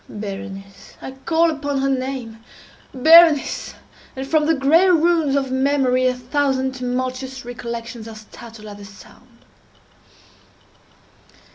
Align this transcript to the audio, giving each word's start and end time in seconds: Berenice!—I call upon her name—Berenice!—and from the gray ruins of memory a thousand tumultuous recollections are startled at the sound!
Berenice!—I 0.09 1.11
call 1.25 1.51
upon 1.51 1.77
her 1.81 1.87
name—Berenice!—and 1.89 4.25
from 4.25 4.47
the 4.47 4.55
gray 4.55 4.89
ruins 4.89 5.35
of 5.35 5.51
memory 5.51 6.07
a 6.07 6.15
thousand 6.15 6.73
tumultuous 6.73 7.45
recollections 7.45 8.07
are 8.07 8.15
startled 8.15 8.67
at 8.69 8.77
the 8.77 8.85
sound! 8.85 9.27